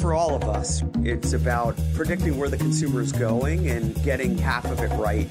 [0.00, 0.82] For all of us.
[1.02, 5.26] It's about predicting where the consumer is going and getting half of it right.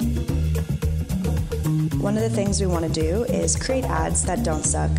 [2.01, 4.91] One of the things we want to do is create ads that don't suck.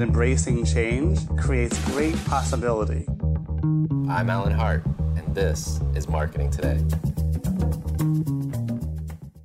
[0.00, 3.04] Embracing change creates great possibility.
[4.08, 4.84] I'm Alan Hart,
[5.16, 6.78] and this is Marketing Today.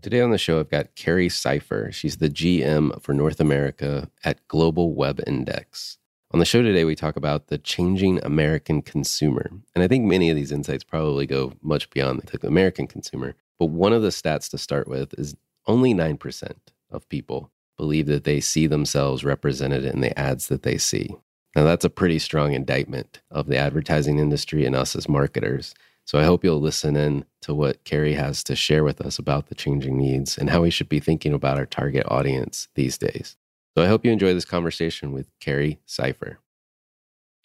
[0.04, 1.92] Today on the show, I've got Carrie Seifer.
[1.92, 5.98] She's the GM for North America at Global Web Index.
[6.35, 9.50] On the show today, we talk about the changing American consumer.
[9.73, 13.35] And I think many of these insights probably go much beyond the American consumer.
[13.57, 16.51] But one of the stats to start with is only 9%
[16.91, 21.16] of people believe that they see themselves represented in the ads that they see.
[21.56, 25.73] Now, that's a pretty strong indictment of the advertising industry and us as marketers.
[26.03, 29.47] So I hope you'll listen in to what Carrie has to share with us about
[29.47, 33.38] the changing needs and how we should be thinking about our target audience these days.
[33.78, 36.38] So I hope you enjoy this conversation with Carrie Seifer.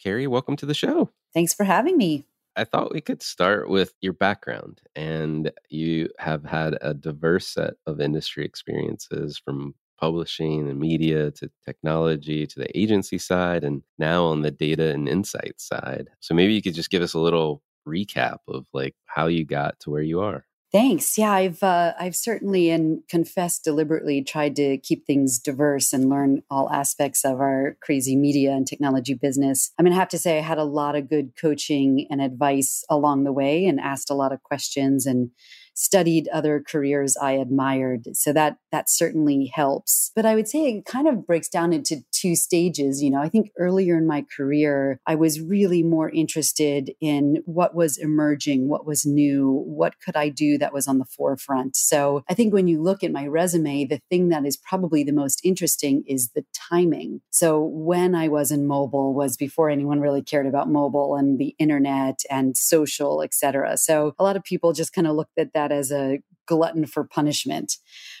[0.01, 1.09] Carrie, welcome to the show.
[1.33, 2.25] Thanks for having me.
[2.55, 4.81] I thought we could start with your background.
[4.95, 11.51] And you have had a diverse set of industry experiences from publishing and media to
[11.65, 16.09] technology to the agency side and now on the data and insight side.
[16.21, 19.81] So maybe you could just give us a little recap of like how you got
[19.81, 20.45] to where you are.
[20.71, 21.17] Thanks.
[21.17, 26.43] Yeah, I've uh, I've certainly and confessed deliberately tried to keep things diverse and learn
[26.49, 29.71] all aspects of our crazy media and technology business.
[29.77, 32.85] I'm mean, I have to say I had a lot of good coaching and advice
[32.89, 35.31] along the way, and asked a lot of questions and
[35.73, 38.09] studied other careers I admired.
[38.13, 40.11] So that that certainly helps.
[40.15, 43.01] But I would say it kind of breaks down into two stages.
[43.01, 47.75] You know, I think earlier in my career, I was really more interested in what
[47.75, 51.75] was emerging, what was new, what could I do that was on the forefront.
[51.75, 55.11] So I think when you look at my resume, the thing that is probably the
[55.13, 57.21] most interesting is the timing.
[57.29, 61.55] So when I was in mobile was before anyone really cared about mobile and the
[61.59, 63.77] internet and social, et cetera.
[63.77, 67.03] So a lot of people just kind of looked at that as a glutton for
[67.03, 67.77] punishment,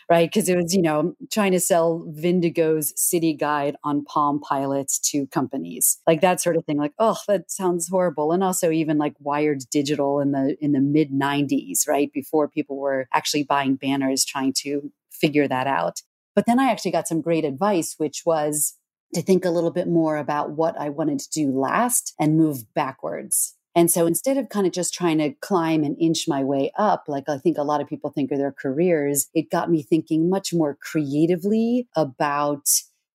[0.09, 0.29] right?
[0.29, 5.27] Because it was, you know, trying to sell Vindigo's city guide on Palm Pilots to
[5.27, 6.77] companies, like that sort of thing.
[6.77, 8.31] Like, oh, that sounds horrible.
[8.31, 12.77] And also even like Wired Digital in the in the mid '90s, right before people
[12.77, 16.01] were actually buying banners, trying to figure that out.
[16.35, 18.75] But then I actually got some great advice, which was
[19.13, 22.73] to think a little bit more about what I wanted to do last and move
[22.73, 23.55] backwards.
[23.75, 27.05] And so instead of kind of just trying to climb and inch my way up,
[27.07, 30.29] like I think a lot of people think of their careers, it got me thinking
[30.29, 32.67] much more creatively about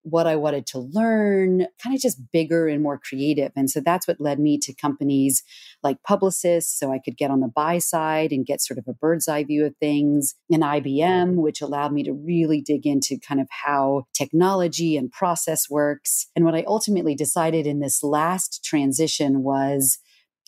[0.08, 3.50] what I wanted to learn, kind of just bigger and more creative.
[3.56, 5.42] And so that's what led me to companies
[5.82, 8.92] like Publicis, so I could get on the buy side and get sort of a
[8.92, 11.40] bird's eye view of things, and IBM, mm-hmm.
[11.40, 16.28] which allowed me to really dig into kind of how technology and process works.
[16.36, 19.98] And what I ultimately decided in this last transition was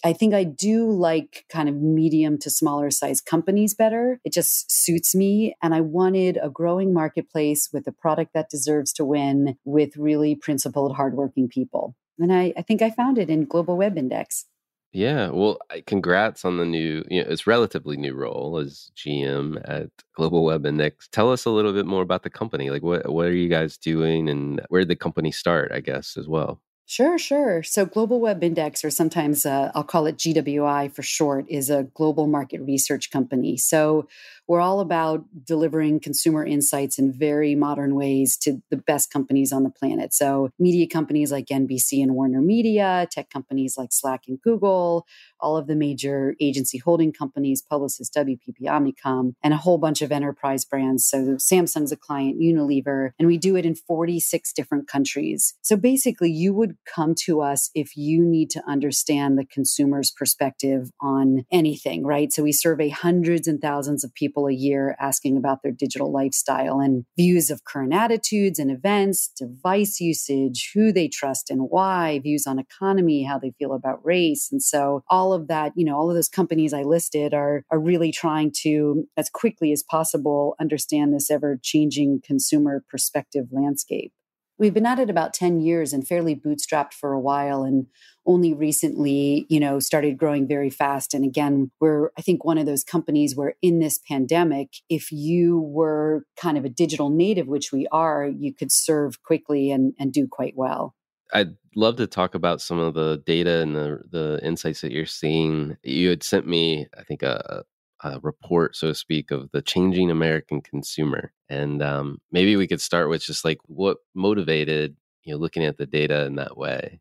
[0.04, 4.20] I think I do like kind of medium to smaller size companies better.
[4.24, 5.56] It just suits me.
[5.62, 10.36] And I wanted a growing marketplace with a product that deserves to win with really
[10.36, 11.96] principled, hardworking people.
[12.18, 14.46] And I, I think I found it in Global Web Index.
[14.92, 19.90] Yeah, well, congrats on the new, you know, it's relatively new role as GM at
[20.14, 21.08] Global Web Index.
[21.08, 22.70] Tell us a little bit more about the company.
[22.70, 25.72] Like, what what are you guys doing, and where did the company start?
[25.72, 26.62] I guess as well.
[26.90, 27.62] Sure, sure.
[27.62, 31.82] So, Global Web Index, or sometimes uh, I'll call it GWI for short, is a
[31.92, 33.58] global market research company.
[33.58, 34.08] So,
[34.48, 39.62] we're all about delivering consumer insights in very modern ways to the best companies on
[39.62, 40.14] the planet.
[40.14, 45.06] So, media companies like NBC and Warner Media, tech companies like Slack and Google,
[45.38, 50.10] all of the major agency holding companies, Publicis, WPP, Omnicom, and a whole bunch of
[50.10, 51.04] enterprise brands.
[51.06, 55.54] So, Samsung's a client, Unilever, and we do it in 46 different countries.
[55.60, 60.90] So, basically, you would come to us if you need to understand the consumer's perspective
[61.00, 62.32] on anything, right?
[62.32, 66.80] So we survey hundreds and thousands of people a year asking about their digital lifestyle
[66.80, 72.46] and views of current attitudes and events, device usage, who they trust and why, views
[72.46, 74.48] on economy, how they feel about race.
[74.52, 77.80] And so all of that, you know, all of those companies I listed are, are
[77.80, 84.12] really trying to, as quickly as possible, understand this ever changing consumer perspective landscape
[84.58, 87.86] we've been at it about 10 years and fairly bootstrapped for a while and
[88.26, 92.66] only recently you know started growing very fast and again we're i think one of
[92.66, 97.72] those companies where in this pandemic if you were kind of a digital native which
[97.72, 100.94] we are you could serve quickly and, and do quite well
[101.32, 105.04] I'd love to talk about some of the data and the the insights that you're
[105.04, 105.76] seeing.
[105.82, 107.64] You had sent me, I think, a,
[108.02, 111.32] a report, so to speak, of the changing American consumer.
[111.48, 115.76] And um, maybe we could start with just like what motivated you know looking at
[115.76, 117.00] the data in that way,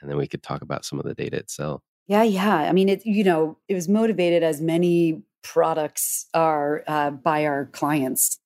[0.00, 1.82] and then we could talk about some of the data itself.
[2.06, 2.56] Yeah, yeah.
[2.56, 7.66] I mean, it you know it was motivated as many products are uh, by our
[7.66, 8.38] clients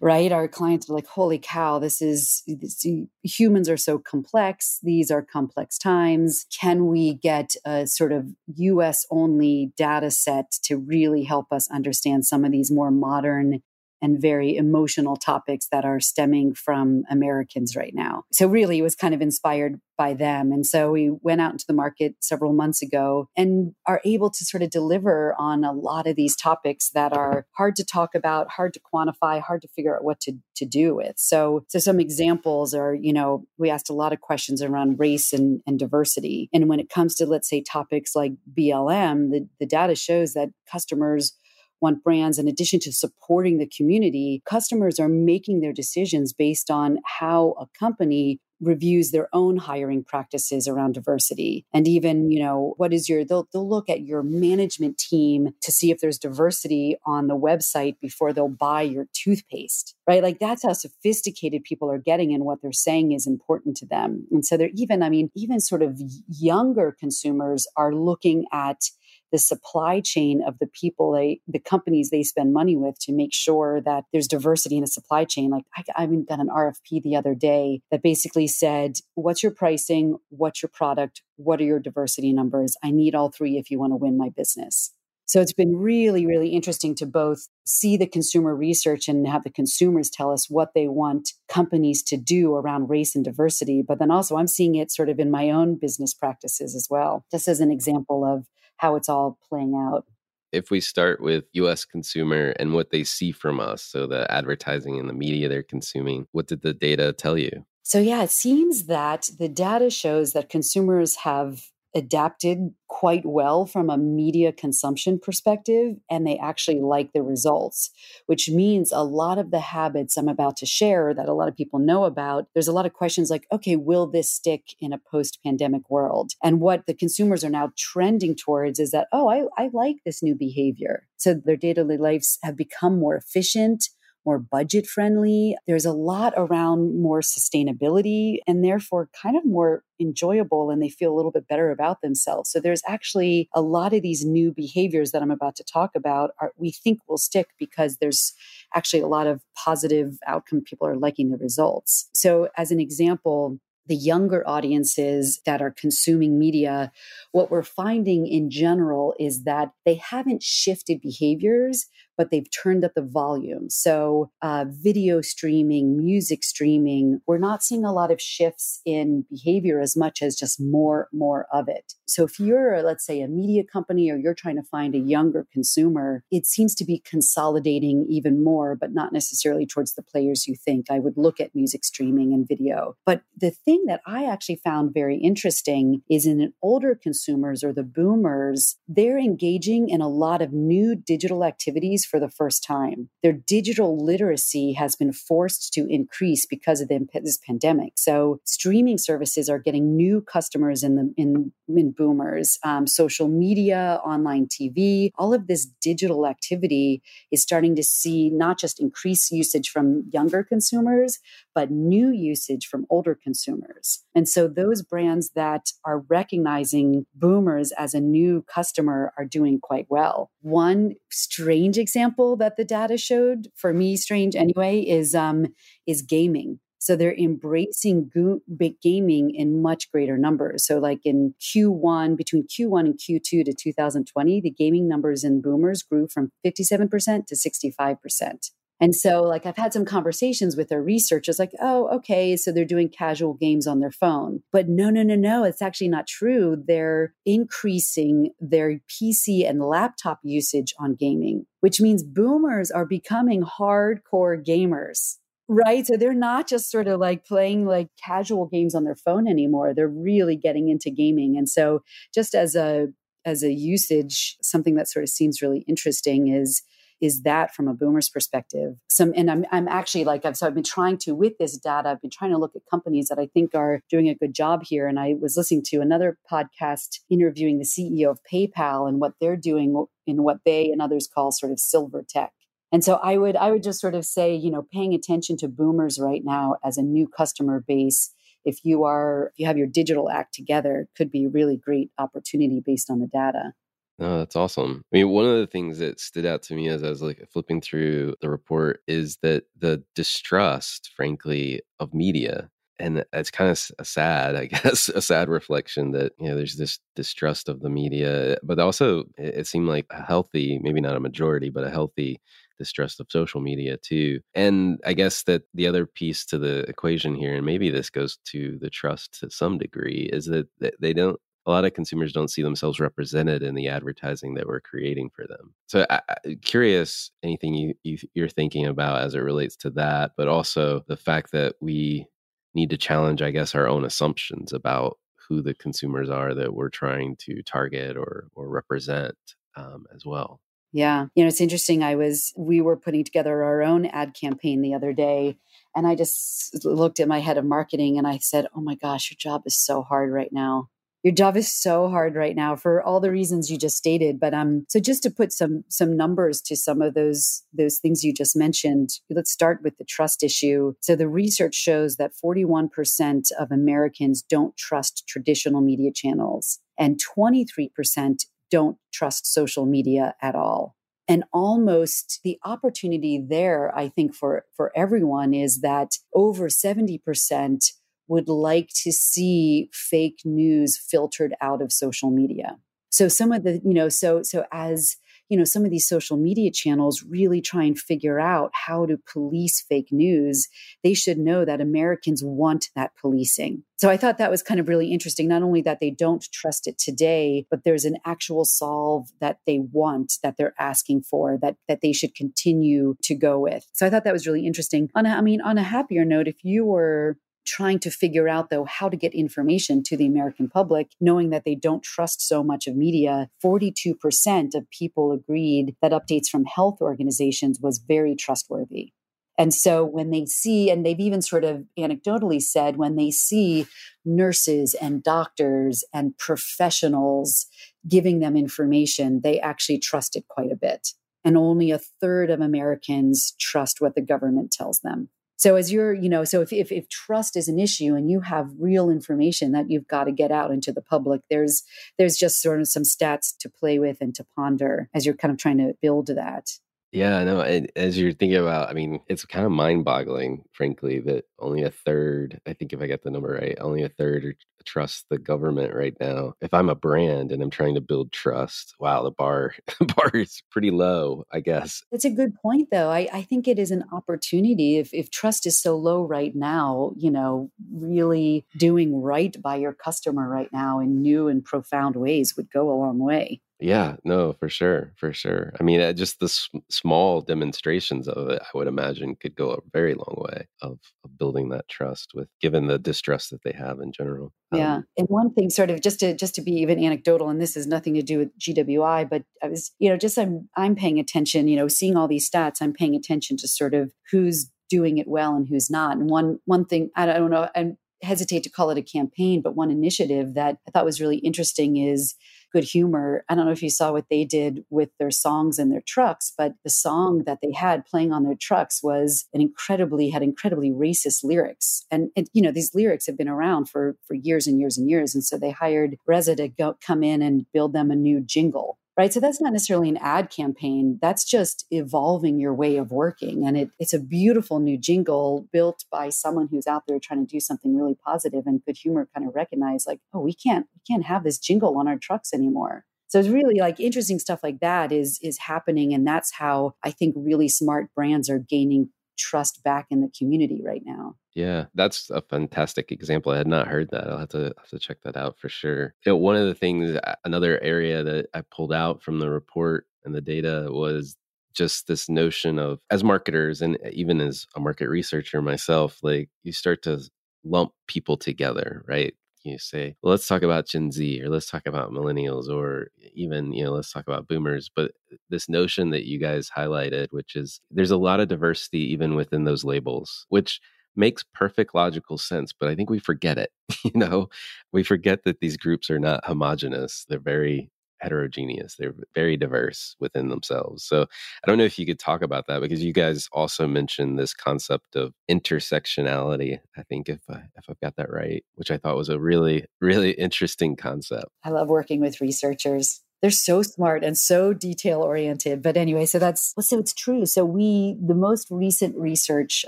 [0.00, 0.32] right?
[0.32, 2.84] Our clients are like, holy cow, this is, this,
[3.22, 4.78] humans are so complex.
[4.82, 6.46] These are complex times.
[6.58, 8.26] Can we get a sort of
[8.56, 13.62] US only data set to really help us understand some of these more modern
[14.00, 18.24] and very emotional topics that are stemming from Americans right now.
[18.32, 20.52] So, really, it was kind of inspired by them.
[20.52, 24.44] And so, we went out into the market several months ago and are able to
[24.44, 28.50] sort of deliver on a lot of these topics that are hard to talk about,
[28.50, 31.14] hard to quantify, hard to figure out what to, to do with.
[31.16, 35.32] So, so, some examples are, you know, we asked a lot of questions around race
[35.32, 36.48] and, and diversity.
[36.52, 40.50] And when it comes to, let's say, topics like BLM, the, the data shows that
[40.70, 41.34] customers
[41.80, 46.98] want brands, in addition to supporting the community, customers are making their decisions based on
[47.18, 51.64] how a company reviews their own hiring practices around diversity.
[51.72, 55.70] And even you know what is your they'll, they'll look at your management team to
[55.70, 60.22] see if there's diversity on the website before they'll buy your toothpaste right?
[60.22, 64.26] Like that's how sophisticated people are getting and what they're saying is important to them.
[64.32, 68.90] And so they're even i mean even sort of younger consumers are looking at
[69.32, 73.32] the supply chain of the people they the companies they spend money with to make
[73.32, 75.50] sure that there's diversity in the supply chain.
[75.50, 79.52] Like i, I even got an rfp the other day that basically said what's your
[79.52, 80.18] pricing?
[80.30, 81.22] What's your product?
[81.36, 82.76] What are your diversity numbers?
[82.82, 84.92] I need all three if you want to win my business.
[85.28, 89.50] So it's been really, really interesting to both see the consumer research and have the
[89.50, 93.82] consumers tell us what they want companies to do around race and diversity.
[93.86, 97.26] But then also, I'm seeing it sort of in my own business practices as well,
[97.30, 98.46] just as an example of
[98.78, 100.06] how it's all playing out.
[100.50, 104.98] If we start with US consumer and what they see from us, so the advertising
[104.98, 107.66] and the media they're consuming, what did the data tell you?
[107.82, 113.90] So, yeah, it seems that the data shows that consumers have adapted quite well from
[113.90, 117.90] a media consumption perspective and they actually like the results
[118.26, 121.56] which means a lot of the habits i'm about to share that a lot of
[121.56, 124.98] people know about there's a lot of questions like okay will this stick in a
[124.98, 126.32] post pandemic world?
[126.42, 130.22] And what the consumers are now trending towards is that oh I, I like this
[130.22, 131.06] new behavior.
[131.16, 133.88] So their daily lives have become more efficient
[134.24, 135.56] more budget friendly.
[135.66, 141.12] There's a lot around more sustainability and therefore kind of more enjoyable and they feel
[141.12, 142.50] a little bit better about themselves.
[142.50, 146.30] So there's actually a lot of these new behaviors that I'm about to talk about
[146.40, 148.32] are we think will stick because there's
[148.74, 152.08] actually a lot of positive outcome people are liking the results.
[152.12, 153.58] So as an example,
[153.88, 156.92] the younger audiences that are consuming media,
[157.32, 161.86] what we're finding in general is that they haven't shifted behaviors,
[162.18, 163.70] but they've turned up the volume.
[163.70, 169.80] So, uh, video streaming, music streaming, we're not seeing a lot of shifts in behavior
[169.80, 171.94] as much as just more, more of it.
[172.06, 175.46] So, if you're, let's say, a media company or you're trying to find a younger
[175.52, 180.56] consumer, it seems to be consolidating even more, but not necessarily towards the players you
[180.56, 180.86] think.
[180.90, 182.96] I would look at music streaming and video.
[183.06, 187.84] But the thing that I actually found very interesting is in older consumers or the
[187.84, 193.10] boomers, they're engaging in a lot of new digital activities for the first time.
[193.22, 197.92] Their digital literacy has been forced to increase because of the, this pandemic.
[197.96, 202.58] So streaming services are getting new customers in the in, in boomers.
[202.64, 208.58] Um, social media, online TV, all of this digital activity is starting to see not
[208.58, 211.18] just increased usage from younger consumers,
[211.54, 214.04] but new usage from older consumers.
[214.14, 219.86] And so those brands that are recognizing boomers as a new customer are doing quite
[219.88, 220.30] well.
[220.40, 221.97] One strange example
[222.36, 225.46] that the data showed, for me strange anyway, is um,
[225.86, 226.60] is gaming.
[226.78, 228.40] So they're embracing go-
[228.80, 230.64] gaming in much greater numbers.
[230.64, 235.82] So, like in Q1, between Q1 and Q2 to 2020, the gaming numbers in boomers
[235.82, 238.50] grew from 57% to 65%.
[238.80, 242.64] And so, like, I've had some conversations with their researchers, like, oh, okay, so they're
[242.64, 244.42] doing casual games on their phone.
[244.52, 246.62] But no, no, no, no, it's actually not true.
[246.66, 254.44] They're increasing their PC and laptop usage on gaming, which means boomers are becoming hardcore
[254.44, 255.16] gamers.
[255.48, 255.86] Right.
[255.86, 259.72] So they're not just sort of like playing like casual games on their phone anymore.
[259.72, 261.38] They're really getting into gaming.
[261.38, 261.82] And so
[262.14, 262.88] just as a
[263.24, 266.62] as a usage, something that sort of seems really interesting is
[267.00, 268.74] is that from a boomer's perspective?
[268.88, 271.90] Some and i'm, I'm actually like i've so i've been trying to with this data
[271.90, 274.62] i've been trying to look at companies that i think are doing a good job
[274.64, 274.86] here.
[274.86, 279.36] And i was listening to another podcast interviewing the ceo of paypal and what they're
[279.36, 282.32] doing in what they and others call sort of silver tech.
[282.72, 285.48] And so i would i would just sort of say you know paying attention to
[285.48, 288.12] boomers right now as a new customer base
[288.44, 291.90] if you are if you have your digital act together could be a really great
[291.98, 293.52] opportunity based on the data
[293.98, 294.82] no, that's awesome.
[294.92, 297.26] I mean, one of the things that stood out to me as I was like
[297.32, 302.48] flipping through the report is that the distrust, frankly, of media.
[302.80, 306.54] And it's kind of a sad, I guess, a sad reflection that, you know, there's
[306.56, 311.00] this distrust of the media, but also it seemed like a healthy, maybe not a
[311.00, 312.20] majority, but a healthy
[312.56, 314.20] distrust of social media too.
[314.34, 318.18] And I guess that the other piece to the equation here, and maybe this goes
[318.26, 320.46] to the trust to some degree, is that
[320.80, 324.60] they don't a lot of consumers don't see themselves represented in the advertising that we're
[324.60, 325.54] creating for them.
[325.66, 330.12] So, I, I, curious anything you, you you're thinking about as it relates to that,
[330.16, 332.06] but also the fact that we
[332.54, 336.68] need to challenge, I guess, our own assumptions about who the consumers are that we're
[336.68, 339.16] trying to target or or represent
[339.56, 340.40] um, as well.
[340.70, 341.06] Yeah.
[341.14, 341.82] You know, it's interesting.
[341.82, 345.38] I was, we were putting together our own ad campaign the other day,
[345.74, 349.10] and I just looked at my head of marketing and I said, Oh my gosh,
[349.10, 350.68] your job is so hard right now
[351.02, 354.34] your job is so hard right now for all the reasons you just stated but
[354.34, 358.12] um so just to put some some numbers to some of those those things you
[358.12, 360.74] just mentioned let's start with the trust issue.
[360.80, 368.24] So the research shows that 41% of americans don't trust traditional media channels and 23%
[368.50, 370.76] don't trust social media at all.
[371.06, 377.72] And almost the opportunity there i think for for everyone is that over 70%
[378.08, 382.56] would like to see fake news filtered out of social media.
[382.90, 384.96] So some of the, you know, so so as
[385.28, 388.98] you know, some of these social media channels really try and figure out how to
[389.12, 390.48] police fake news.
[390.82, 393.62] They should know that Americans want that policing.
[393.76, 395.28] So I thought that was kind of really interesting.
[395.28, 399.60] Not only that they don't trust it today, but there's an actual solve that they
[399.70, 403.66] want, that they're asking for, that that they should continue to go with.
[403.74, 404.88] So I thought that was really interesting.
[404.94, 407.18] On a, I mean, on a happier note, if you were
[407.48, 411.44] trying to figure out, though, how to get information to the American public, knowing that
[411.44, 413.30] they don't trust so much of media.
[413.42, 418.92] 42% of people agreed that updates from health organizations was very trustworthy.
[419.40, 423.66] And so when they see, and they've even sort of anecdotally said, when they see
[424.04, 427.46] nurses and doctors and professionals
[427.86, 430.88] giving them information, they actually trust it quite a bit.
[431.24, 435.08] and only a third of Americans trust what the government tells them.
[435.38, 438.20] So as you're, you know, so if, if, if trust is an issue and you
[438.20, 441.62] have real information that you've got to get out into the public, there's
[441.96, 445.32] there's just sort of some stats to play with and to ponder as you're kind
[445.32, 446.50] of trying to build that.
[446.90, 451.26] Yeah, no, and as you're thinking about, I mean, it's kind of mind-boggling, frankly, that
[451.38, 454.36] only a third, I think if I get the number right, only a third
[454.68, 456.34] trust the government right now.
[456.40, 459.54] If I'm a brand and I'm trying to build trust, wow, the bar
[459.96, 461.82] bar is pretty low, I guess.
[461.90, 462.90] It's a good point though.
[462.90, 466.92] I, I think it is an opportunity if if trust is so low right now,
[466.96, 472.36] you know, really doing right by your customer right now in new and profound ways
[472.36, 473.40] would go a long way.
[473.60, 475.52] Yeah, no, for sure, for sure.
[475.58, 476.28] I mean, just the
[476.70, 481.18] small demonstrations of it, I would imagine, could go a very long way of, of
[481.18, 484.32] building that trust with, given the distrust that they have in general.
[484.52, 487.40] Yeah, Um, and one thing, sort of, just to just to be even anecdotal, and
[487.40, 490.76] this has nothing to do with GWI, but I was, you know, just I'm I'm
[490.76, 494.50] paying attention, you know, seeing all these stats, I'm paying attention to sort of who's
[494.70, 495.96] doing it well and who's not.
[495.96, 497.72] And one one thing, I don't know, I
[498.02, 501.76] hesitate to call it a campaign, but one initiative that I thought was really interesting
[501.76, 502.14] is
[502.52, 503.24] good humor.
[503.28, 506.32] I don't know if you saw what they did with their songs and their trucks,
[506.36, 510.70] but the song that they had playing on their trucks was an incredibly had incredibly
[510.70, 511.84] racist lyrics.
[511.90, 514.88] And, and you know, these lyrics have been around for for years and years and
[514.88, 515.14] years.
[515.14, 518.78] And so they hired RZA to go, come in and build them a new jingle
[518.98, 519.12] right?
[519.12, 520.98] So that's not necessarily an ad campaign.
[521.00, 523.46] That's just evolving your way of working.
[523.46, 527.32] And it, it's a beautiful new jingle built by someone who's out there trying to
[527.32, 530.80] do something really positive and good humor kind of recognize like oh we can't we
[530.92, 532.84] can't have this jingle on our trucks anymore.
[533.06, 535.94] So it's really like interesting stuff like that is is happening.
[535.94, 540.62] And that's how i think really smart brands are gaining trust back in the community
[540.64, 543.32] right now Yeah, that's a fantastic example.
[543.32, 544.08] I had not heard that.
[544.08, 545.94] I'll have to have to check that out for sure.
[546.04, 549.86] You know, one of the things, another area that I pulled out from the report
[550.04, 551.16] and the data was
[551.54, 556.52] just this notion of, as marketers and even as a market researcher myself, like you
[556.52, 557.00] start to
[557.44, 559.14] lump people together, right?
[559.48, 563.52] You say, well, let's talk about Gen Z or let's talk about millennials or even,
[563.52, 564.70] you know, let's talk about boomers.
[564.74, 564.92] But
[565.30, 569.44] this notion that you guys highlighted, which is there's a lot of diversity even within
[569.44, 570.60] those labels, which
[570.96, 573.52] makes perfect logical sense but i think we forget it
[573.84, 574.28] you know
[574.72, 580.28] we forget that these groups are not homogenous they're very heterogeneous they're very diverse within
[580.28, 583.66] themselves so i don't know if you could talk about that because you guys also
[583.66, 588.70] mentioned this concept of intersectionality i think if I, if i've got that right which
[588.70, 593.00] i thought was a really really interesting concept I love working with researchers.
[593.20, 595.62] They're so smart and so detail oriented.
[595.62, 597.26] But anyway, so that's so it's true.
[597.26, 599.64] So we the most recent research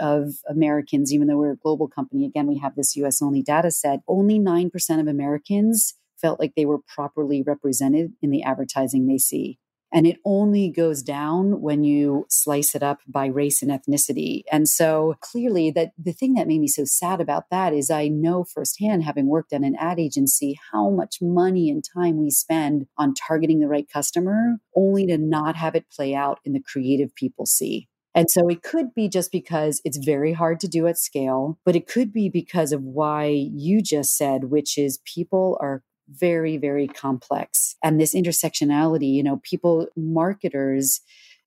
[0.00, 3.70] of Americans, even though we're a global company, again, we have this US only data
[3.70, 9.18] set, only 9% of Americans felt like they were properly represented in the advertising they
[9.18, 9.58] see.
[9.92, 14.42] And it only goes down when you slice it up by race and ethnicity.
[14.52, 18.08] And so clearly that the thing that made me so sad about that is I
[18.08, 22.86] know firsthand, having worked at an ad agency, how much money and time we spend
[22.98, 27.14] on targeting the right customer, only to not have it play out in the creative
[27.14, 27.88] people see.
[28.14, 31.76] And so it could be just because it's very hard to do at scale, but
[31.76, 36.88] it could be because of why you just said, which is people are very, very
[36.88, 37.76] complex.
[37.82, 41.00] And this intersectionality, you know, people, marketers,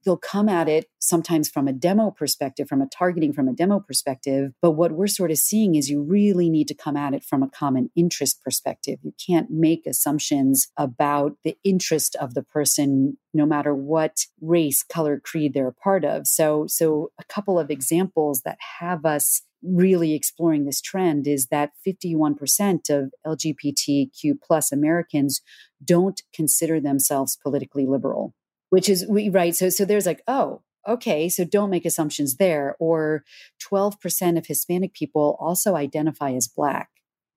[0.04, 3.80] they'll come at it sometimes from a demo perspective, from a targeting from a demo
[3.80, 4.52] perspective.
[4.62, 7.44] But what we're sort of seeing is you really need to come at it from
[7.44, 9.00] a common interest perspective.
[9.04, 15.20] You can't make assumptions about the interest of the person, no matter what race, color,
[15.20, 16.28] creed they're a part of.
[16.28, 21.72] So, so a couple of examples that have us really exploring this trend is that
[21.88, 25.42] 51% of LGBTQ plus Americans
[25.84, 28.34] don't consider themselves politically liberal,
[28.70, 29.56] which is we right.
[29.56, 32.76] So so there's like, oh, okay, so don't make assumptions there.
[32.80, 33.24] Or
[33.72, 36.90] 12% of Hispanic people also identify as black.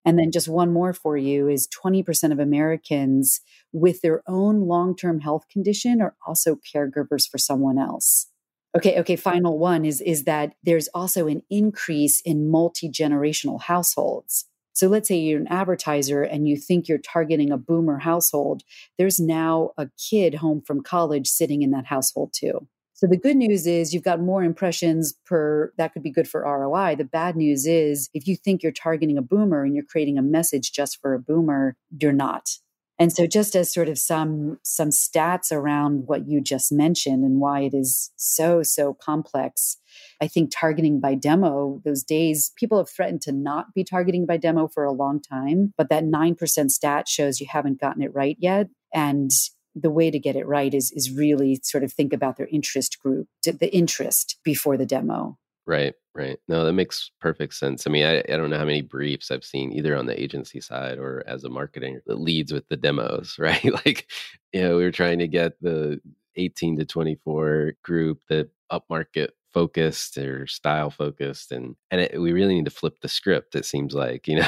[0.03, 5.21] And then just one more for you is 20% of Americans with their own long-term
[5.21, 8.27] health condition are also caregivers for someone else.
[8.75, 14.45] Okay, okay, final one is is that there's also an increase in multi-generational households.
[14.73, 18.63] So let's say you're an advertiser and you think you're targeting a boomer household,
[18.97, 22.67] there's now a kid home from college sitting in that household too.
[22.93, 26.41] So the good news is you've got more impressions per that could be good for
[26.41, 26.95] ROI.
[26.97, 30.21] The bad news is if you think you're targeting a boomer and you're creating a
[30.21, 32.57] message just for a boomer, you're not.
[32.97, 37.39] And so just as sort of some some stats around what you just mentioned and
[37.39, 39.77] why it is so so complex.
[40.21, 44.37] I think targeting by demo, those days people have threatened to not be targeting by
[44.37, 48.37] demo for a long time, but that 9% stat shows you haven't gotten it right
[48.39, 49.31] yet and
[49.75, 52.97] the way to get it right is is really sort of think about their interest
[53.01, 55.37] group, the interest before the demo.
[55.67, 56.37] Right, right.
[56.47, 57.87] No, that makes perfect sense.
[57.87, 60.61] I mean, I, I don't know how many briefs I've seen either on the agency
[60.61, 63.63] side or as a marketing that leads with the demos, right?
[63.85, 64.07] like,
[64.53, 65.99] you know, we were trying to get the
[66.35, 72.55] 18 to 24 group that upmarket focused or style focused and and it, we really
[72.55, 74.47] need to flip the script it seems like you know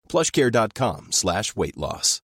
[0.11, 2.21] plushcare.com slash weight loss.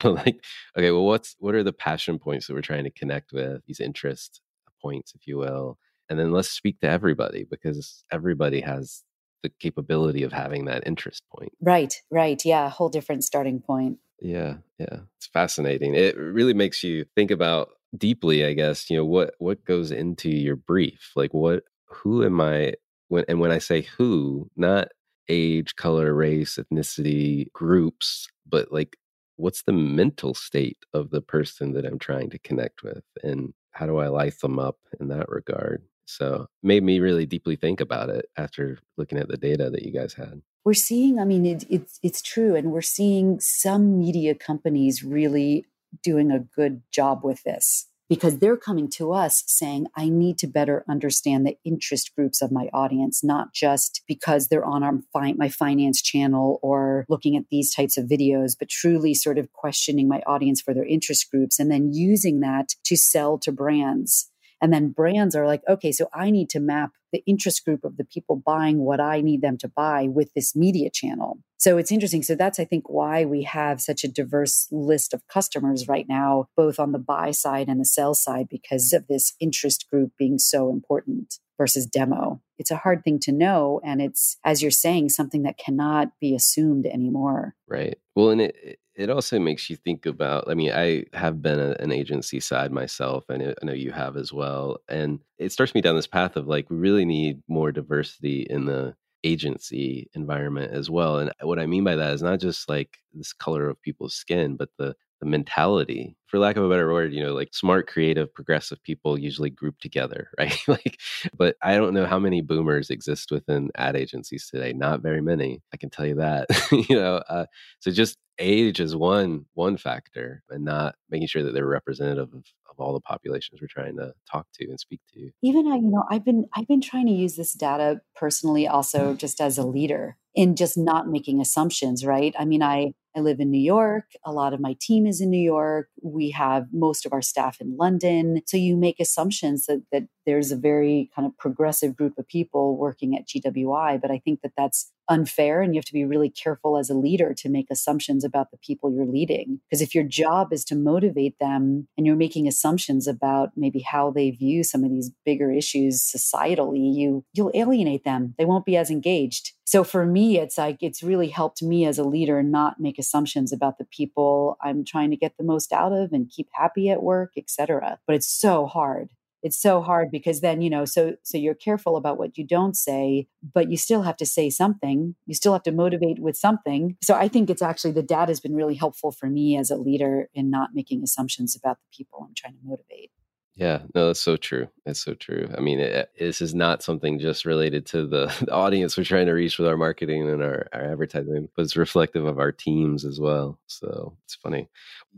[0.04, 0.44] like,
[0.76, 3.80] okay, well, what's what are the passion points that we're trying to connect with, these
[3.80, 4.40] interest
[4.82, 5.78] points, if you will?
[6.10, 9.02] And then let's speak to everybody because everybody has
[9.42, 11.52] the capability of having that interest point.
[11.60, 12.40] Right, right.
[12.44, 13.98] Yeah, a whole different starting point.
[14.20, 15.00] Yeah, yeah.
[15.16, 15.94] It's fascinating.
[15.94, 20.28] It really makes you think about deeply, I guess, you know, what what goes into
[20.28, 21.12] your brief?
[21.14, 22.74] Like what who am I
[23.08, 24.88] when and when I say who, not
[25.28, 28.96] age, color, race, ethnicity groups, but like
[29.36, 33.86] what's the mental state of the person that I'm trying to connect with and how
[33.86, 35.82] do I light them up in that regard?
[36.06, 39.90] So made me really deeply think about it after looking at the data that you
[39.90, 40.42] guys had.
[40.64, 45.66] We're seeing, I mean, it, it's it's true, and we're seeing some media companies really
[46.02, 50.46] doing a good job with this because they're coming to us saying, I need to
[50.46, 55.48] better understand the interest groups of my audience, not just because they're on our my
[55.48, 60.22] finance channel or looking at these types of videos, but truly sort of questioning my
[60.26, 64.30] audience for their interest groups and then using that to sell to brands.
[64.64, 67.98] And then brands are like, okay, so I need to map the interest group of
[67.98, 71.40] the people buying what I need them to buy with this media channel.
[71.58, 72.22] So it's interesting.
[72.22, 76.46] So that's, I think, why we have such a diverse list of customers right now,
[76.56, 80.38] both on the buy side and the sell side, because of this interest group being
[80.38, 82.40] so important versus demo.
[82.56, 83.82] It's a hard thing to know.
[83.84, 87.54] And it's, as you're saying, something that cannot be assumed anymore.
[87.68, 87.98] Right.
[88.16, 91.76] Well, and it, it also makes you think about, I mean, I have been a,
[91.80, 94.78] an agency side myself, and I know you have as well.
[94.88, 98.66] And it starts me down this path of like, we really need more diversity in
[98.66, 101.18] the agency environment as well.
[101.18, 104.56] And what I mean by that is not just like this color of people's skin,
[104.56, 108.32] but the the mentality for lack of a better word you know like smart creative
[108.34, 110.58] progressive people usually group together right?
[110.68, 111.00] Like
[111.36, 115.62] but i don't know how many boomers exist within ad agencies today not very many
[115.72, 117.46] i can tell you that you know uh,
[117.80, 122.44] so just age is one one factor and not making sure that they're representative of,
[122.68, 125.30] of all the populations we're trying to talk to and speak to.
[125.42, 129.14] Even i you know i've been i've been trying to use this data personally also
[129.14, 132.34] just as a leader in just not making assumptions right?
[132.38, 134.06] I mean i I live in New York.
[134.24, 135.88] A lot of my team is in New York.
[136.02, 138.42] We have most of our staff in London.
[138.46, 142.76] So you make assumptions that, that there's a very kind of progressive group of people
[142.76, 144.00] working at GWI.
[144.00, 145.62] But I think that that's unfair.
[145.62, 148.58] And you have to be really careful as a leader to make assumptions about the
[148.58, 149.60] people you're leading.
[149.68, 154.10] Because if your job is to motivate them and you're making assumptions about maybe how
[154.10, 158.34] they view some of these bigger issues societally, you, you'll alienate them.
[158.38, 159.52] They won't be as engaged.
[159.64, 163.52] So for me, it's like it's really helped me as a leader not make assumptions
[163.52, 167.02] about the people I'm trying to get the most out of and keep happy at
[167.02, 167.98] work, etc.
[168.06, 169.08] But it's so hard
[169.44, 172.76] it's so hard because then you know so so you're careful about what you don't
[172.76, 176.96] say but you still have to say something you still have to motivate with something
[177.02, 179.76] so i think it's actually the data has been really helpful for me as a
[179.76, 183.10] leader in not making assumptions about the people i'm trying to motivate
[183.56, 184.68] yeah, no, that's so true.
[184.84, 185.48] That's so true.
[185.56, 189.26] I mean, it, this is not something just related to the, the, audience we're trying
[189.26, 193.04] to reach with our marketing and our, our advertising, but it's reflective of our teams
[193.04, 193.60] as well.
[193.68, 194.68] So it's funny.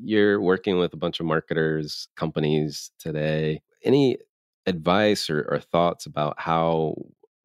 [0.03, 3.63] You're working with a bunch of marketers, companies today.
[3.85, 4.19] Any
[4.67, 6.95] advice or, or thoughts about how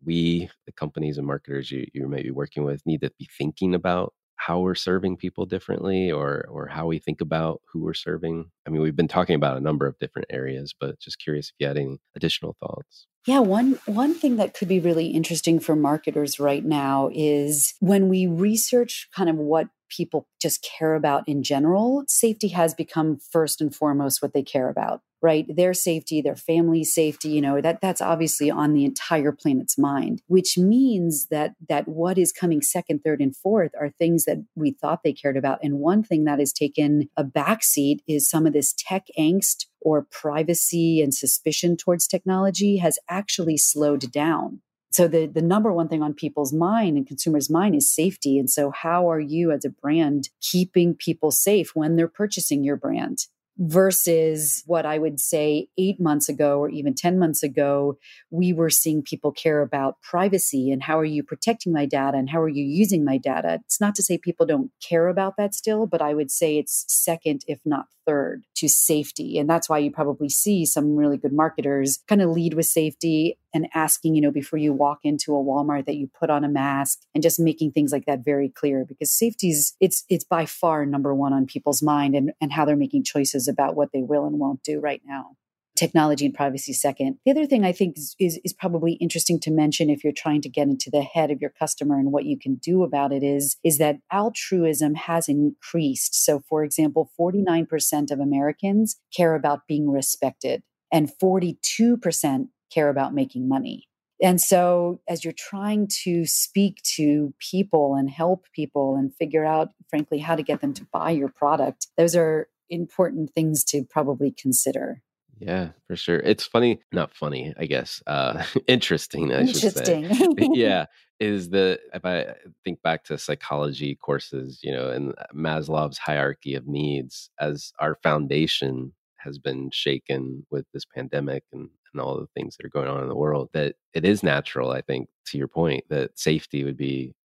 [0.03, 3.75] we, the companies and marketers you, you may be working with, need to be thinking
[3.75, 8.49] about how we're serving people differently or or how we think about who we're serving?
[8.65, 11.55] I mean we've been talking about a number of different areas but just curious if
[11.59, 15.75] you had any additional thoughts yeah one one thing that could be really interesting for
[15.75, 21.43] marketers right now is when we research kind of what people just care about in
[21.43, 25.45] general safety has become first and foremost what they care about right?
[25.55, 30.21] Their safety their family's safety you know that that's obviously on the entire planet's mind
[30.27, 34.71] which means that that what is coming second third and fourth are things that we
[34.71, 35.59] thought they cared about.
[35.63, 40.07] And one thing that has taken a backseat is some of this tech angst or
[40.09, 44.61] privacy and suspicion towards technology has actually slowed down.
[44.91, 48.37] So the the number one thing on people's mind and consumers mind is safety.
[48.37, 52.75] And so how are you as a brand keeping people safe when they're purchasing your
[52.75, 53.25] brand
[53.61, 57.97] versus what I would say eight months ago or even 10 months ago,
[58.31, 62.27] we were seeing people care about privacy and how are you protecting my data and
[62.27, 63.59] how are you using my data.
[63.63, 66.85] It's not to say people don't care about that still, but I would say it's
[66.87, 69.37] second, if not third, to safety.
[69.37, 73.37] And that's why you probably see some really good marketers kind of lead with safety
[73.53, 76.49] and asking, you know, before you walk into a Walmart that you put on a
[76.49, 80.85] mask and just making things like that very clear because safety's it's it's by far
[80.85, 84.25] number one on people's mind and, and how they're making choices about what they will
[84.25, 85.35] and won't do right now
[85.81, 87.17] technology and privacy second.
[87.25, 90.41] The other thing I think is, is, is, probably interesting to mention if you're trying
[90.41, 93.23] to get into the head of your customer and what you can do about it
[93.23, 96.13] is, is that altruism has increased.
[96.23, 100.61] So, for example, 49% of Americans care about being respected,
[100.91, 103.87] and 42% care about making money.
[104.21, 109.69] And so, as you're trying to speak to people and help people and figure out,
[109.89, 114.31] frankly, how to get them to buy your product, those are important things to probably
[114.31, 115.01] consider.
[115.39, 116.17] Yeah, for sure.
[116.19, 118.03] It's funny, not funny, I guess.
[118.05, 120.05] Uh, interesting, I interesting.
[120.53, 120.85] yeah,
[121.19, 126.67] is the if I think back to psychology courses, you know, and Maslow's hierarchy of
[126.67, 132.57] needs as our foundation has been shaken with this pandemic and, and all the things
[132.57, 135.47] that are going on in the world, that it is natural, I think, to your
[135.47, 137.15] point, that safety would be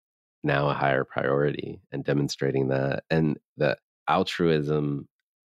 [0.43, 3.03] now a higher priority and demonstrating that.
[3.09, 5.07] And that altruism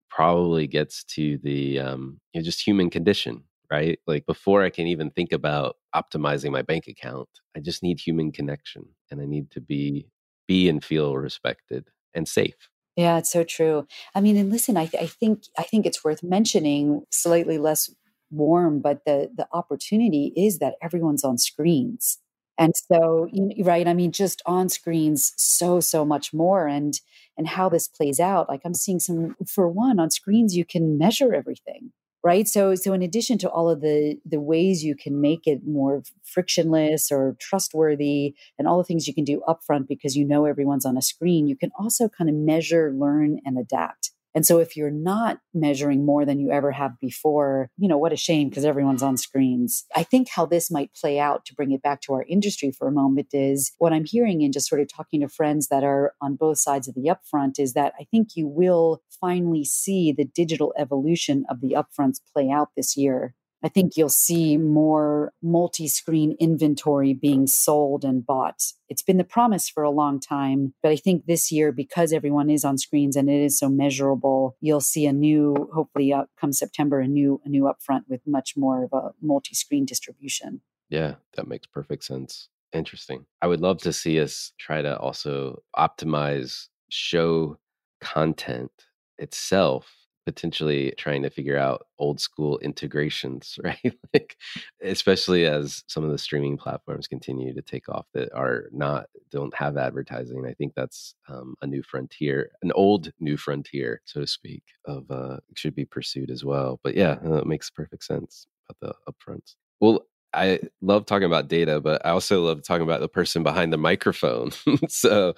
[0.09, 3.99] probably gets to the um, you know, just human condition, right?
[4.07, 8.31] Like before I can even think about optimizing my bank account, I just need human
[8.31, 10.07] connection and I need to be
[10.47, 12.69] be and feel respected and safe.
[12.95, 13.87] Yeah, it's so true.
[14.13, 17.89] I mean, and listen, I, th- I think I think it's worth mentioning, slightly less
[18.31, 22.19] warm, but the the opportunity is that everyone's on screens,
[22.57, 23.29] and so
[23.63, 23.87] right.
[23.87, 26.93] I mean, just on screens, so so much more, and
[27.37, 28.49] and how this plays out.
[28.49, 31.91] Like I'm seeing some, for one, on screens you can measure everything
[32.23, 35.61] right so so in addition to all of the the ways you can make it
[35.65, 40.45] more frictionless or trustworthy and all the things you can do upfront because you know
[40.45, 44.59] everyone's on a screen you can also kind of measure learn and adapt and so
[44.59, 48.49] if you're not measuring more than you ever have before, you know, what a shame
[48.49, 49.85] because everyone's on screens.
[49.95, 52.87] I think how this might play out to bring it back to our industry for
[52.87, 56.13] a moment is what I'm hearing and just sort of talking to friends that are
[56.21, 60.25] on both sides of the upfront is that I think you will finally see the
[60.25, 63.35] digital evolution of the upfronts play out this year.
[63.63, 68.61] I think you'll see more multi screen inventory being sold and bought.
[68.87, 72.49] It's been the promise for a long time, but I think this year, because everyone
[72.49, 76.53] is on screens and it is so measurable, you'll see a new, hopefully, uh, come
[76.53, 80.61] September, a new, a new upfront with much more of a multi screen distribution.
[80.89, 82.49] Yeah, that makes perfect sense.
[82.71, 83.25] Interesting.
[83.41, 87.57] I would love to see us try to also optimize show
[87.99, 88.71] content
[89.17, 89.98] itself
[90.29, 93.97] potentially trying to figure out old school integrations, right?
[94.13, 94.37] like
[94.83, 99.53] especially as some of the streaming platforms continue to take off that are not don't
[99.55, 100.45] have advertising.
[100.45, 105.09] I think that's um, a new frontier, an old new frontier, so to speak, of
[105.09, 106.79] uh, should be pursued as well.
[106.83, 109.55] But yeah, it makes perfect sense about the upfronts.
[109.79, 113.73] Well, I love talking about data, but I also love talking about the person behind
[113.73, 114.51] the microphone.
[114.87, 115.33] so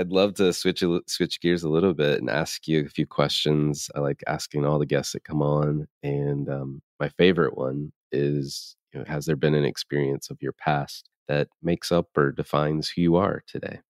[0.00, 3.90] I'd love to switch switch gears a little bit and ask you a few questions.
[3.94, 8.76] I like asking all the guests that come on, and um, my favorite one is:
[8.94, 12.88] you know, Has there been an experience of your past that makes up or defines
[12.88, 13.80] who you are today?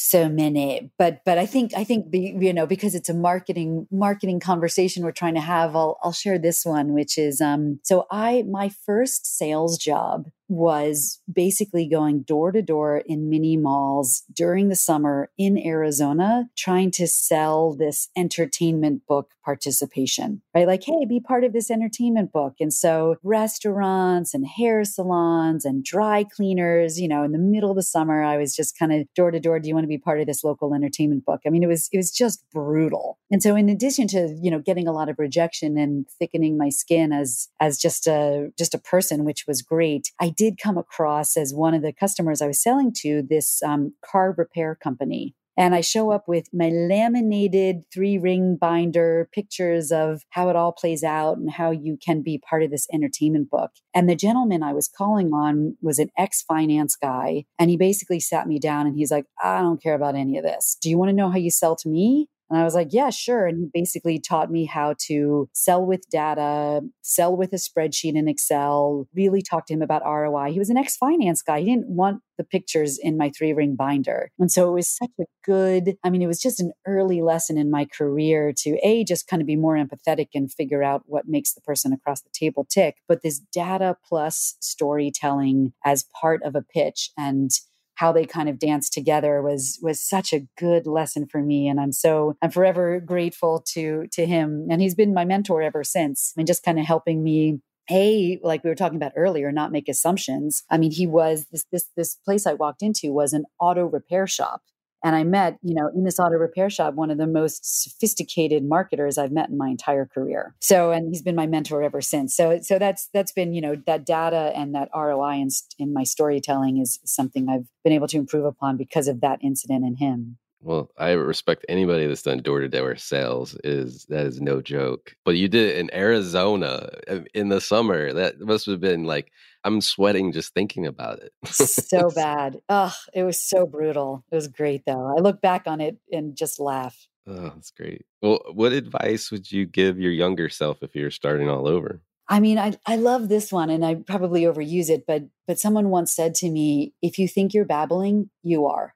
[0.00, 4.38] so many but but i think i think you know because it's a marketing marketing
[4.38, 8.44] conversation we're trying to have i'll i'll share this one which is um so i
[8.48, 14.76] my first sales job was basically going door to door in mini malls during the
[14.76, 20.66] summer in Arizona, trying to sell this entertainment book participation, right?
[20.66, 22.54] Like, hey, be part of this entertainment book.
[22.60, 27.76] And so restaurants and hair salons and dry cleaners, you know, in the middle of
[27.76, 29.58] the summer, I was just kind of door to door.
[29.58, 31.40] Do you want to be part of this local entertainment book?
[31.46, 33.18] I mean, it was, it was just brutal.
[33.30, 36.68] And so in addition to, you know, getting a lot of rejection and thickening my
[36.68, 41.36] skin as, as just a, just a person, which was great, I did come across
[41.36, 45.34] as one of the customers I was selling to this um, car repair company.
[45.58, 50.70] And I show up with my laminated three ring binder pictures of how it all
[50.70, 53.72] plays out and how you can be part of this entertainment book.
[53.92, 57.44] And the gentleman I was calling on was an ex finance guy.
[57.58, 60.44] And he basically sat me down and he's like, I don't care about any of
[60.44, 60.78] this.
[60.80, 62.28] Do you want to know how you sell to me?
[62.50, 63.46] And I was like, yeah, sure.
[63.46, 68.28] And he basically taught me how to sell with data, sell with a spreadsheet in
[68.28, 70.52] Excel, really talked to him about ROI.
[70.52, 71.60] He was an ex finance guy.
[71.60, 74.30] He didn't want the pictures in my three ring binder.
[74.38, 77.58] And so it was such a good, I mean, it was just an early lesson
[77.58, 81.28] in my career to A, just kind of be more empathetic and figure out what
[81.28, 82.96] makes the person across the table tick.
[83.08, 87.50] But this data plus storytelling as part of a pitch and
[87.98, 91.68] how they kind of danced together was was such a good lesson for me.
[91.68, 94.68] And i'm so i'm forever grateful to to him.
[94.70, 98.38] And he's been my mentor ever since I mean, just kind of helping me hey
[98.42, 100.62] like we were talking about earlier not make assumptions.
[100.70, 104.26] I mean he was this this this place i walked into was an auto repair
[104.26, 104.62] shop
[105.04, 108.64] and I met, you know, in this auto repair shop, one of the most sophisticated
[108.64, 110.54] marketers I've met in my entire career.
[110.60, 112.34] So, and he's been my mentor ever since.
[112.34, 116.02] So, so that's that's been, you know, that data and that ROI in, in my
[116.02, 120.38] storytelling is something I've been able to improve upon because of that incident and him.
[120.60, 123.56] Well, I respect anybody that's done door to door sales.
[123.62, 125.14] Is that is no joke.
[125.24, 128.12] But you did it in Arizona uh, in the summer.
[128.12, 129.30] That must have been like
[129.64, 131.32] I'm sweating just thinking about it.
[131.46, 132.60] so bad.
[132.68, 134.24] Oh, it was so brutal.
[134.32, 135.14] It was great though.
[135.16, 137.06] I look back on it and just laugh.
[137.26, 138.06] Oh, that's great.
[138.22, 142.00] Well, what advice would you give your younger self if you're starting all over?
[142.30, 145.88] I mean, I, I love this one and I probably overuse it, but but someone
[145.88, 148.94] once said to me, if you think you're babbling, you are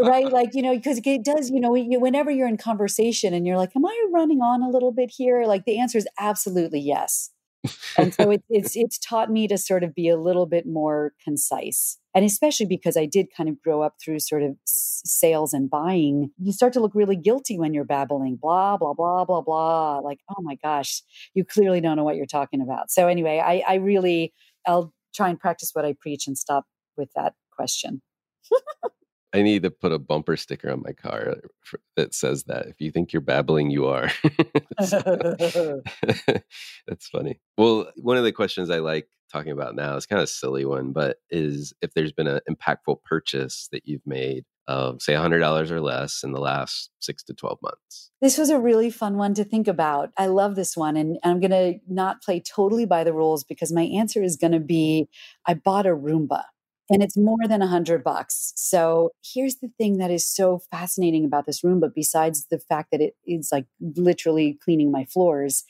[0.00, 3.56] right like you know because it does you know whenever you're in conversation and you're
[3.56, 5.44] like am i running on a little bit here?
[5.46, 7.30] Like the answer is absolutely yes.
[7.96, 11.12] And so it, it's it's taught me to sort of be a little bit more
[11.22, 11.98] concise.
[12.14, 16.30] And especially because i did kind of grow up through sort of sales and buying
[16.38, 20.18] you start to look really guilty when you're babbling blah blah blah blah blah like
[20.30, 21.02] oh my gosh
[21.34, 22.90] you clearly don't know what you're talking about.
[22.90, 24.32] So anyway i i really
[24.66, 26.64] i'll try and practice what i preach and stop
[26.96, 28.02] with that question
[29.34, 31.36] I need to put a bumper sticker on my car
[31.96, 32.66] that says that.
[32.66, 34.10] If you think you're babbling, you are.
[34.78, 34.92] That's
[37.10, 37.40] funny.
[37.56, 40.66] Well, one of the questions I like talking about now is kind of a silly
[40.66, 45.70] one, but is if there's been an impactful purchase that you've made of say $100
[45.70, 48.10] or less in the last six to 12 months?
[48.20, 50.10] This was a really fun one to think about.
[50.16, 50.96] I love this one.
[50.96, 54.52] And I'm going to not play totally by the rules because my answer is going
[54.52, 55.08] to be
[55.46, 56.44] I bought a Roomba
[56.92, 58.52] and it's more than a hundred bucks.
[58.54, 63.00] So here's the thing that is so fascinating about this Roomba besides the fact that
[63.00, 63.64] it is like
[63.96, 65.64] literally cleaning my floors,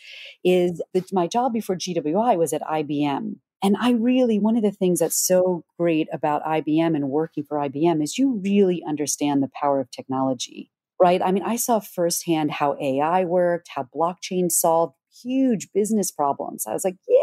[0.44, 3.36] is that my job before GWI was at IBM.
[3.64, 7.58] And I really, one of the things that's so great about IBM and working for
[7.58, 11.22] IBM is you really understand the power of technology, right?
[11.22, 16.66] I mean, I saw firsthand how AI worked, how blockchain solved huge business problems.
[16.66, 17.18] I was like, yeah,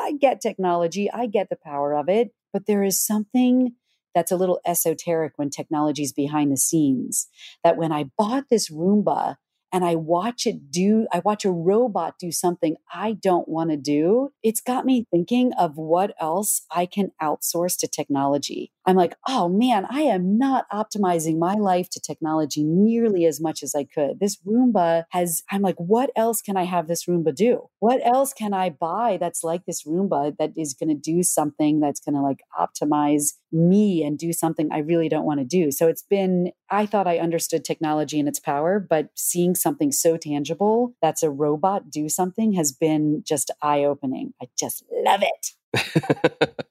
[0.00, 2.32] I get technology, I get the power of it.
[2.54, 3.74] But there is something
[4.14, 7.28] that's a little esoteric when technology's behind the scenes.
[7.62, 9.36] That when I bought this Roomba,
[9.72, 13.76] and I watch it do, I watch a robot do something I don't want to
[13.76, 18.70] do, it's got me thinking of what else I can outsource to technology.
[18.86, 23.62] I'm like, oh man, I am not optimizing my life to technology nearly as much
[23.62, 24.20] as I could.
[24.20, 27.68] This Roomba has, I'm like, what else can I have this Roomba do?
[27.78, 31.80] What else can I buy that's like this Roomba that is going to do something
[31.80, 35.70] that's going to like optimize me and do something I really don't want to do?
[35.70, 40.16] So it's been, I thought I understood technology and its power, but seeing something so
[40.16, 44.34] tangible that's a robot do something has been just eye opening.
[44.42, 46.54] I just love it.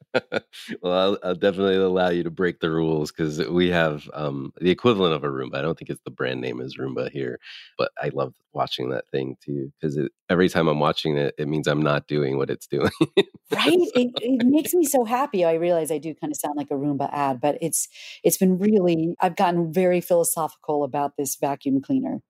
[0.81, 4.69] well, I'll, I'll, definitely allow you to break the rules because we have um, the
[4.69, 5.55] equivalent of a Roomba.
[5.55, 7.39] I don't think it's the brand name is Roomba here,
[7.77, 9.99] but I love watching that thing too because
[10.29, 12.91] every time I'm watching it, it means I'm not doing what it's doing.
[13.51, 13.73] right?
[13.95, 15.43] It, it makes me so happy.
[15.43, 17.87] I realize I do kind of sound like a Roomba ad, but it's
[18.23, 19.15] it's been really.
[19.19, 22.21] I've gotten very philosophical about this vacuum cleaner.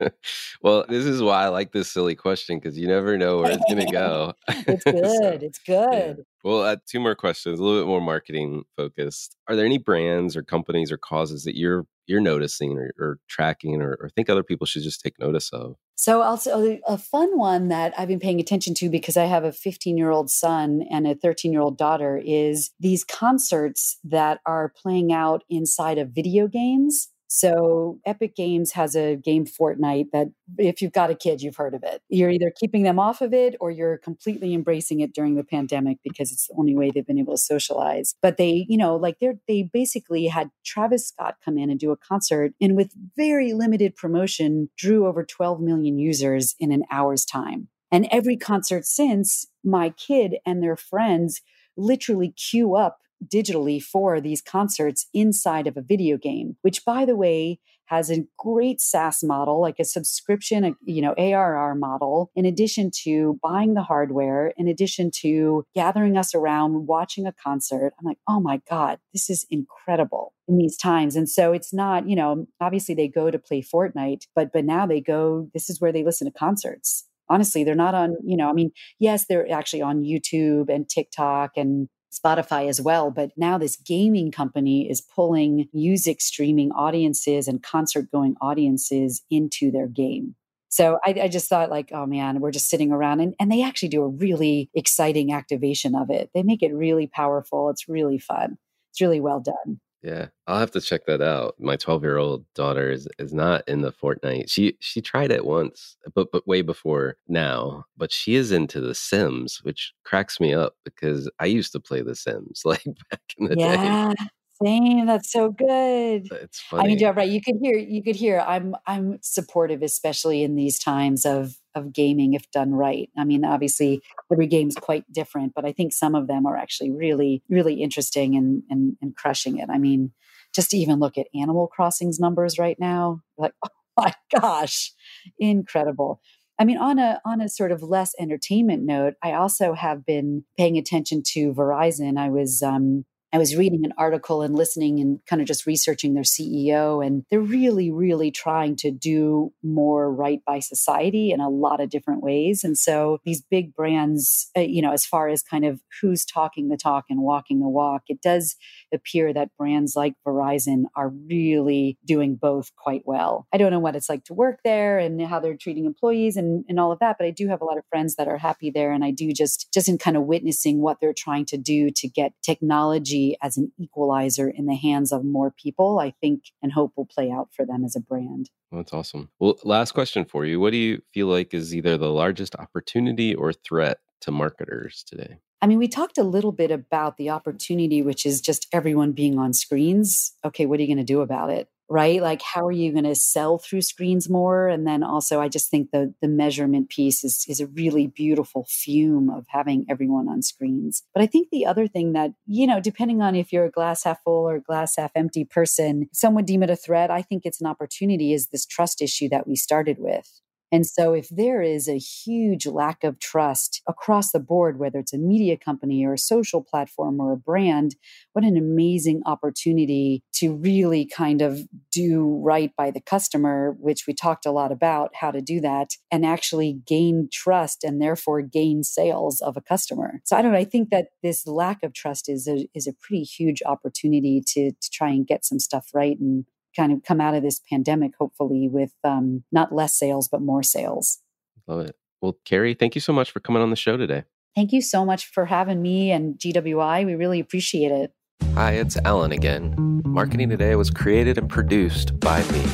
[0.62, 3.64] well, this is why I like this silly question because you never know where it's
[3.72, 4.34] going to go.
[4.48, 5.04] it's good.
[5.04, 6.16] so, it's good.
[6.18, 6.24] Yeah.
[6.44, 9.36] Well, uh, two more questions, a little bit more marketing focused.
[9.48, 13.82] Are there any brands or companies or causes that you're you're noticing or, or tracking
[13.82, 15.74] or, or, think other people should just take notice of?
[15.94, 19.52] So, also a fun one that I've been paying attention to because I have a
[19.52, 24.72] 15 year old son and a 13 year old daughter is these concerts that are
[24.74, 27.08] playing out inside of video games.
[27.28, 31.74] So Epic Games has a game Fortnite that if you've got a kid, you've heard
[31.74, 32.00] of it.
[32.08, 35.98] You're either keeping them off of it or you're completely embracing it during the pandemic
[36.02, 38.14] because it's the only way they've been able to socialize.
[38.22, 41.92] But they, you know, like they're they basically had Travis Scott come in and do
[41.92, 47.26] a concert and with very limited promotion drew over 12 million users in an hour's
[47.26, 47.68] time.
[47.92, 51.42] And every concert since, my kid and their friends
[51.76, 57.16] literally queue up digitally for these concerts inside of a video game, which by the
[57.16, 62.44] way has a great SaaS model, like a subscription, a, you know, ARR model, in
[62.44, 67.94] addition to buying the hardware, in addition to gathering us around, watching a concert.
[67.98, 71.16] I'm like, oh my God, this is incredible in these times.
[71.16, 74.86] And so it's not, you know, obviously they go to play Fortnite, but but now
[74.86, 78.48] they go, this is where they listen to concerts honestly they're not on you know
[78.48, 83.10] i mean yes they're actually on youtube and tiktok and Spotify as well.
[83.10, 89.70] But now this gaming company is pulling music streaming audiences and concert going audiences into
[89.70, 90.34] their game.
[90.70, 93.62] So I, I, just thought like, oh man, we're just sitting around and, and they
[93.62, 96.30] actually do a really exciting activation of it.
[96.34, 97.70] They make it really powerful.
[97.70, 98.58] It's really fun.
[98.90, 99.80] It's really well done.
[100.02, 101.56] Yeah, I'll have to check that out.
[101.58, 104.48] My 12 year old daughter is, is not in the Fortnite.
[104.48, 107.84] She she tried it once, but but way before now.
[107.96, 112.02] But she is into the Sims, which cracks me up because I used to play
[112.02, 114.14] the Sims like back in the yeah.
[114.14, 114.24] day.
[114.62, 115.06] Same.
[115.06, 116.28] That's so good.
[116.32, 116.82] It's funny.
[116.82, 117.28] I mean, yeah, right.
[117.28, 117.78] You could hear.
[117.78, 118.40] You could hear.
[118.40, 118.74] I'm.
[118.86, 123.08] I'm supportive, especially in these times of of gaming, if done right.
[123.16, 124.00] I mean, obviously,
[124.32, 128.36] every game's quite different, but I think some of them are actually really, really interesting
[128.36, 129.70] and and, and crushing it.
[129.70, 130.12] I mean,
[130.54, 134.92] just to even look at Animal Crossing's numbers right now, like, oh my gosh,
[135.38, 136.20] incredible.
[136.58, 140.44] I mean, on a on a sort of less entertainment note, I also have been
[140.56, 142.18] paying attention to Verizon.
[142.18, 146.14] I was um, I was reading an article and listening and kind of just researching
[146.14, 151.50] their CEO, and they're really, really trying to do more right by society in a
[151.50, 152.64] lot of different ways.
[152.64, 156.68] And so these big brands, uh, you know, as far as kind of who's talking
[156.68, 158.56] the talk and walking the walk, it does
[158.92, 163.46] appear that brands like Verizon are really doing both quite well.
[163.52, 166.64] I don't know what it's like to work there and how they're treating employees and,
[166.68, 168.70] and all of that, but I do have a lot of friends that are happy
[168.70, 168.92] there.
[168.92, 172.08] And I do just, just in kind of witnessing what they're trying to do to
[172.08, 176.92] get technology as an equalizer in the hands of more people, I think and hope
[176.96, 178.50] will play out for them as a brand.
[178.72, 179.30] That's awesome.
[179.38, 180.60] Well, last question for you.
[180.60, 185.38] What do you feel like is either the largest opportunity or threat to marketers today?
[185.60, 189.38] I mean, we talked a little bit about the opportunity, which is just everyone being
[189.38, 190.32] on screens.
[190.44, 191.68] Okay, what are you going to do about it?
[191.88, 195.48] right like how are you going to sell through screens more and then also i
[195.48, 200.28] just think the the measurement piece is is a really beautiful fume of having everyone
[200.28, 203.64] on screens but i think the other thing that you know depending on if you're
[203.64, 207.10] a glass half full or glass half empty person some would deem it a threat
[207.10, 210.40] i think it's an opportunity is this trust issue that we started with
[210.70, 215.14] and so, if there is a huge lack of trust across the board, whether it's
[215.14, 217.96] a media company or a social platform or a brand,
[218.34, 221.60] what an amazing opportunity to really kind of
[221.90, 225.90] do right by the customer, which we talked a lot about how to do that
[226.10, 230.20] and actually gain trust and therefore gain sales of a customer.
[230.24, 230.58] So, I don't know.
[230.58, 234.72] I think that this lack of trust is a, is a pretty huge opportunity to,
[234.72, 236.44] to try and get some stuff right and
[236.78, 240.62] kind of come out of this pandemic, hopefully, with um, not less sales, but more
[240.62, 241.18] sales.
[241.66, 241.96] Love it.
[242.22, 244.24] Well, Carrie, thank you so much for coming on the show today.
[244.54, 247.04] Thank you so much for having me and GWI.
[247.04, 248.12] We really appreciate it.
[248.54, 249.74] Hi, it's Alan again.
[250.04, 252.64] Marketing Today was created and produced by me.